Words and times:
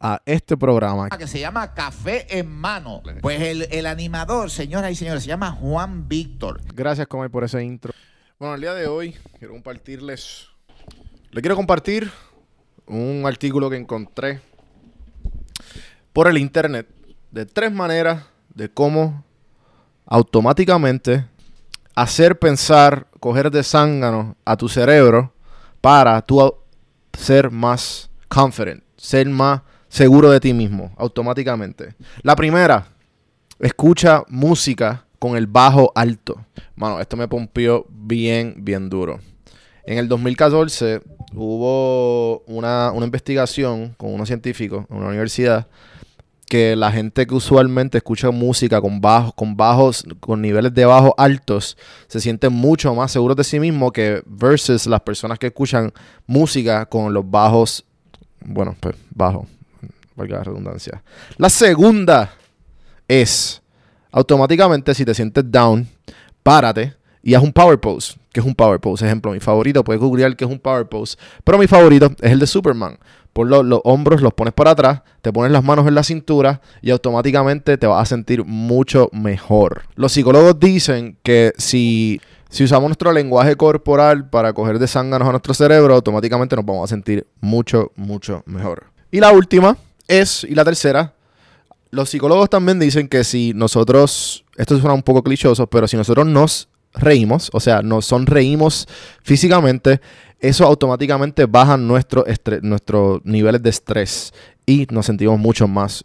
a 0.00 0.22
este 0.24 0.56
programa. 0.56 1.08
Que 1.10 1.26
se 1.26 1.40
llama 1.40 1.74
Café 1.74 2.38
en 2.38 2.50
Mano. 2.50 3.02
Pues 3.20 3.40
el, 3.70 3.86
animador, 3.86 4.50
señoras 4.50 4.92
y 4.92 4.94
señores, 4.94 5.22
se 5.22 5.28
llama 5.28 5.52
Juan 5.52 6.08
Víctor. 6.08 6.60
Gracias, 6.74 7.06
Comay, 7.06 7.28
por 7.28 7.44
ese 7.44 7.62
intro. 7.62 7.92
Bueno, 8.38 8.54
el 8.54 8.60
día 8.60 8.74
de 8.74 8.86
hoy 8.86 9.16
quiero 9.38 9.54
compartirles. 9.54 10.48
Le 11.30 11.40
quiero 11.40 11.56
compartir 11.56 12.10
un 12.86 13.24
artículo 13.26 13.68
que 13.68 13.76
encontré 13.76 14.40
por 16.12 16.28
el 16.28 16.38
internet 16.38 16.88
de 17.30 17.46
tres 17.46 17.72
maneras 17.72 18.24
de 18.54 18.70
cómo 18.70 19.24
automáticamente 20.06 21.26
hacer 21.94 22.38
pensar, 22.38 23.08
coger 23.20 23.50
de 23.50 23.62
zángano 23.62 24.36
a 24.44 24.56
tu 24.56 24.68
cerebro 24.68 25.34
para 25.80 26.22
tú 26.22 26.54
ser 27.12 27.50
más 27.50 28.10
confident, 28.28 28.82
ser 28.96 29.28
más 29.28 29.62
seguro 29.88 30.30
de 30.30 30.40
ti 30.40 30.52
mismo, 30.52 30.92
automáticamente. 30.96 31.94
La 32.22 32.36
primera, 32.36 32.88
escucha 33.58 34.24
música 34.28 35.04
con 35.18 35.36
el 35.36 35.46
bajo 35.46 35.92
alto. 35.94 36.44
Mano, 36.76 37.00
esto 37.00 37.16
me 37.16 37.28
pompió 37.28 37.86
bien, 37.88 38.56
bien 38.58 38.88
duro. 38.88 39.20
En 39.84 39.98
el 39.98 40.08
2014 40.08 41.00
hubo 41.34 42.40
una, 42.40 42.92
investigación 43.02 43.94
con 43.96 44.12
unos 44.12 44.28
científicos 44.28 44.86
en 44.90 44.96
una 44.96 45.08
universidad 45.08 45.66
que 46.46 46.76
la 46.76 46.90
gente 46.90 47.26
que 47.26 47.34
usualmente 47.34 47.98
escucha 47.98 48.30
música 48.30 48.80
con 48.80 49.00
bajos, 49.02 49.34
con 49.34 49.56
bajos, 49.56 50.04
con 50.20 50.40
niveles 50.40 50.72
de 50.72 50.86
bajo 50.86 51.14
altos, 51.18 51.76
se 52.06 52.20
sienten 52.20 52.52
mucho 52.54 52.94
más 52.94 53.12
seguros 53.12 53.36
de 53.36 53.44
sí 53.44 53.60
mismo 53.60 53.92
que 53.92 54.22
versus 54.24 54.86
las 54.86 55.00
personas 55.00 55.38
que 55.38 55.48
escuchan 55.48 55.92
música 56.26 56.86
con 56.86 57.12
los 57.12 57.30
bajos, 57.30 57.84
bueno, 58.40 58.76
pues 58.80 58.96
bajos, 59.10 59.46
valga 60.18 60.38
la 60.38 60.44
redundancia. 60.44 61.02
La 61.36 61.48
segunda 61.48 62.30
es, 63.06 63.62
automáticamente 64.10 64.94
si 64.94 65.04
te 65.04 65.14
sientes 65.14 65.50
down, 65.50 65.88
párate 66.42 66.94
y 67.22 67.34
haz 67.34 67.42
un 67.42 67.52
power 67.52 67.78
pose. 67.78 68.18
que 68.32 68.40
es 68.40 68.46
un 68.46 68.54
power 68.54 68.80
pose? 68.80 69.06
Ejemplo, 69.06 69.32
mi 69.32 69.40
favorito, 69.40 69.82
puedes 69.82 70.00
googlear 70.00 70.36
que 70.36 70.44
es 70.44 70.50
un 70.50 70.58
power 70.58 70.86
pose. 70.88 71.16
Pero 71.44 71.58
mi 71.58 71.66
favorito 71.66 72.10
es 72.20 72.32
el 72.32 72.38
de 72.38 72.46
Superman. 72.46 72.98
Los, 73.34 73.64
los 73.64 73.80
hombros, 73.84 74.20
los 74.20 74.34
pones 74.34 74.52
para 74.52 74.72
atrás, 74.72 75.02
te 75.22 75.32
pones 75.32 75.52
las 75.52 75.62
manos 75.62 75.86
en 75.86 75.94
la 75.94 76.02
cintura 76.02 76.60
y 76.82 76.90
automáticamente 76.90 77.78
te 77.78 77.86
vas 77.86 78.02
a 78.02 78.04
sentir 78.04 78.44
mucho 78.44 79.10
mejor. 79.12 79.82
Los 79.94 80.10
psicólogos 80.10 80.58
dicen 80.58 81.16
que 81.22 81.52
si 81.56 82.20
si 82.50 82.64
usamos 82.64 82.88
nuestro 82.88 83.12
lenguaje 83.12 83.56
corporal 83.56 84.28
para 84.28 84.54
coger 84.54 84.78
de 84.78 84.88
zánganos 84.88 85.28
a 85.28 85.32
nuestro 85.32 85.52
cerebro, 85.52 85.94
automáticamente 85.94 86.56
nos 86.56 86.64
vamos 86.64 86.84
a 86.84 86.94
sentir 86.94 87.26
mucho, 87.40 87.92
mucho 87.94 88.42
mejor. 88.46 88.86
Y 89.10 89.20
la 89.20 89.32
última 89.32 89.76
es, 90.08 90.44
y 90.44 90.54
la 90.54 90.64
tercera, 90.64 91.14
los 91.90 92.10
psicólogos 92.10 92.50
también 92.50 92.78
dicen 92.78 93.08
que 93.08 93.24
si 93.24 93.52
nosotros, 93.54 94.44
esto 94.56 94.78
suena 94.78 94.94
un 94.94 95.02
poco 95.02 95.22
clichoso, 95.22 95.66
pero 95.66 95.86
si 95.86 95.96
nosotros 95.96 96.26
nos 96.26 96.68
reímos, 96.94 97.50
o 97.52 97.60
sea, 97.60 97.82
nos 97.82 98.06
sonreímos 98.06 98.88
físicamente, 99.22 100.00
eso 100.40 100.64
automáticamente 100.64 101.46
baja 101.46 101.76
nuestro 101.76 102.24
nuestros 102.62 103.20
niveles 103.24 103.62
de 103.62 103.70
estrés 103.70 104.32
y 104.66 104.86
nos 104.90 105.06
sentimos 105.06 105.38
mucho 105.38 105.66
más 105.66 106.04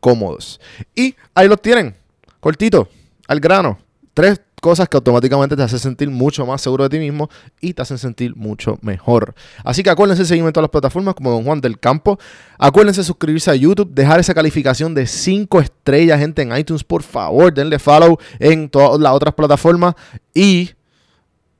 cómodos. 0.00 0.60
Y 0.94 1.14
ahí 1.34 1.48
lo 1.48 1.56
tienen, 1.56 1.94
cortito, 2.40 2.88
al 3.26 3.40
grano. 3.40 3.78
Tres 4.14 4.40
cosas 4.64 4.88
que 4.88 4.96
automáticamente 4.96 5.56
te 5.56 5.62
hacen 5.62 5.78
sentir 5.78 6.08
mucho 6.08 6.46
más 6.46 6.62
seguro 6.62 6.84
de 6.84 6.88
ti 6.88 6.98
mismo 6.98 7.28
y 7.60 7.74
te 7.74 7.82
hacen 7.82 7.98
sentir 7.98 8.34
mucho 8.34 8.78
mejor. 8.80 9.34
Así 9.62 9.82
que 9.82 9.90
acuérdense 9.90 10.22
de 10.22 10.26
seguirme 10.26 10.48
en 10.48 10.54
todas 10.54 10.64
las 10.64 10.70
plataformas 10.70 11.14
como 11.14 11.30
Don 11.32 11.44
Juan 11.44 11.60
del 11.60 11.78
Campo. 11.78 12.18
Acuérdense 12.56 13.02
de 13.02 13.04
suscribirse 13.04 13.50
a 13.50 13.54
YouTube, 13.56 13.90
dejar 13.92 14.20
esa 14.20 14.32
calificación 14.32 14.94
de 14.94 15.06
5 15.06 15.60
estrellas, 15.60 16.18
gente, 16.18 16.40
en 16.40 16.56
iTunes, 16.56 16.82
por 16.82 17.02
favor. 17.02 17.52
Denle 17.52 17.78
follow 17.78 18.16
en 18.38 18.70
todas 18.70 18.98
las 18.98 19.12
otras 19.12 19.34
plataformas 19.34 19.96
y 20.32 20.70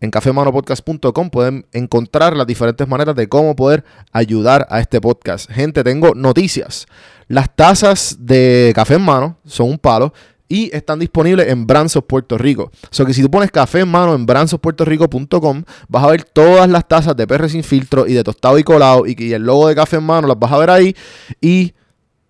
en 0.00 0.12
cafemanopodcast.com 0.12 1.30
pueden 1.30 1.66
encontrar 1.72 2.36
las 2.36 2.46
diferentes 2.46 2.86
maneras 2.86 3.16
de 3.16 3.28
cómo 3.28 3.56
poder 3.56 3.84
ayudar 4.12 4.64
a 4.70 4.78
este 4.78 5.00
podcast. 5.00 5.50
Gente, 5.50 5.82
tengo 5.82 6.14
noticias. 6.14 6.86
Las 7.26 7.52
tazas 7.56 8.16
de 8.20 8.72
café 8.76 8.94
en 8.94 9.02
mano 9.02 9.38
son 9.44 9.70
un 9.70 9.78
palo 9.78 10.12
y 10.52 10.68
están 10.76 10.98
disponibles 10.98 11.48
en 11.48 11.66
Branzos, 11.66 12.04
Puerto 12.04 12.36
Rico. 12.36 12.64
O 12.64 12.88
sea 12.90 13.06
que 13.06 13.14
si 13.14 13.22
tú 13.22 13.30
pones 13.30 13.50
café 13.50 13.80
en 13.80 13.88
mano 13.88 14.14
en 14.14 14.26
branzospuertorico.com, 14.26 15.64
vas 15.88 16.04
a 16.04 16.06
ver 16.08 16.24
todas 16.24 16.68
las 16.68 16.86
tazas 16.86 17.16
de 17.16 17.26
PR 17.26 17.48
sin 17.48 17.64
filtro 17.64 18.06
y 18.06 18.12
de 18.12 18.22
tostado 18.22 18.58
y 18.58 18.62
colado 18.62 19.04
y, 19.06 19.32
el 19.32 19.44
logo 19.44 19.68
de 19.68 19.74
café 19.74 19.96
en 19.96 20.04
mano 20.04 20.28
las 20.28 20.38
vas 20.38 20.52
a 20.52 20.58
ver 20.58 20.68
ahí 20.68 20.94
y 21.40 21.72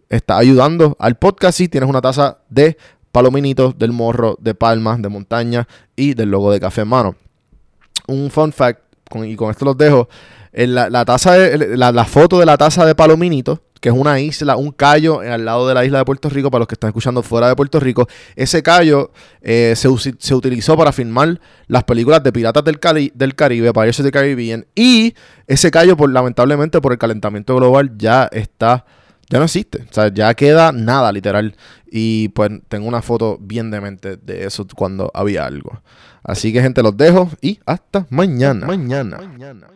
está 0.08 0.38
ayudando 0.38 0.96
al 1.00 1.16
podcast 1.16 1.58
si 1.58 1.66
tienes 1.66 1.90
una 1.90 2.00
taza 2.00 2.38
de 2.48 2.76
palominitos, 3.10 3.76
del 3.76 3.90
morro, 3.90 4.38
de 4.40 4.54
palmas, 4.54 5.02
de 5.02 5.08
montaña 5.08 5.66
y 5.96 6.14
del 6.14 6.30
logo 6.30 6.52
de 6.52 6.60
café 6.60 6.82
en 6.82 6.88
mano. 6.88 7.16
Un 8.06 8.30
fun 8.30 8.52
fact, 8.52 8.82
y 9.16 9.34
con 9.34 9.50
esto 9.50 9.64
los 9.64 9.76
dejo, 9.76 10.08
la, 10.52 11.04
taza 11.04 11.36
la, 11.36 12.04
foto 12.04 12.38
de 12.38 12.46
la 12.46 12.56
taza 12.56 12.86
de 12.86 12.94
palominitos 12.94 13.58
que 13.82 13.88
es 13.88 13.94
una 13.94 14.20
isla, 14.20 14.55
un 14.56 14.70
callo 14.70 15.20
al 15.20 15.44
lado 15.44 15.67
de 15.67 15.75
la 15.75 15.84
isla 15.84 15.99
de 15.99 16.05
Puerto 16.05 16.29
Rico, 16.29 16.52
para 16.52 16.61
los 16.61 16.69
que 16.69 16.76
están 16.76 16.88
escuchando 16.88 17.20
fuera 17.25 17.49
de 17.49 17.56
Puerto 17.56 17.81
Rico. 17.81 18.06
Ese 18.37 18.62
callo 18.62 19.11
eh, 19.40 19.75
se, 19.76 19.88
se, 20.19 20.34
utilizó 20.37 20.76
para 20.76 20.93
filmar 20.93 21.40
las 21.67 21.82
películas 21.82 22.23
de 22.23 22.32
Piratas 22.32 22.62
del, 22.62 22.79
Cari 22.79 23.11
del 23.12 23.34
Caribe, 23.34 23.73
Pirates 23.73 23.99
of 23.99 24.06
the 24.06 24.12
Caribbean, 24.12 24.64
y 24.76 25.14
ese 25.49 25.73
callo, 25.73 25.96
por, 25.96 26.12
lamentablemente, 26.12 26.81
por 26.81 26.93
el 26.93 26.99
calentamiento 26.99 27.56
global, 27.56 27.99
ya 27.99 28.29
está 28.31 28.84
ya 29.29 29.38
no 29.38 29.46
existe. 29.46 29.87
O 29.90 29.93
sea, 29.93 30.12
ya 30.12 30.32
queda 30.34 30.73
nada, 30.73 31.11
literal. 31.11 31.56
Y 31.90 32.29
pues 32.29 32.50
tengo 32.69 32.87
una 32.87 33.00
foto 33.00 33.38
bien 33.40 33.70
demente 33.70 34.19
de 34.19 34.44
eso 34.44 34.67
cuando 34.76 35.11
había 35.12 35.46
algo. 35.46 35.81
Así 36.23 36.52
que, 36.52 36.62
gente, 36.62 36.82
los 36.82 36.96
dejo 36.96 37.31
y 37.40 37.58
hasta 37.67 38.06
mañana. 38.11 38.67
Mañana. 38.67 39.17
mañana. 39.17 39.69